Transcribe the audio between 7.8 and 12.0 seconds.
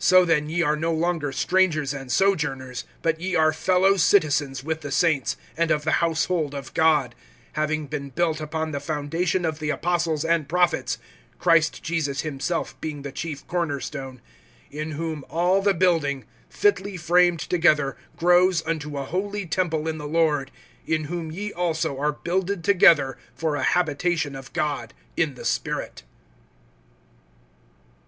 been built upon the foundation of the apostles and prophets, Christ